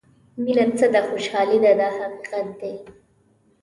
[0.41, 2.73] مینه څه ده خوشالۍ ده دا حقیقت دی.